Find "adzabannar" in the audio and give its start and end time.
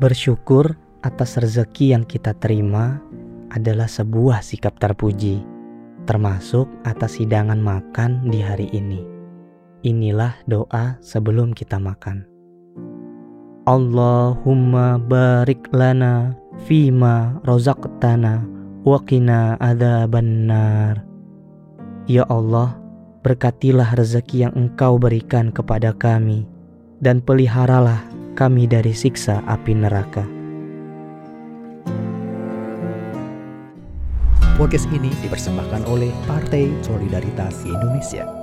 19.60-21.04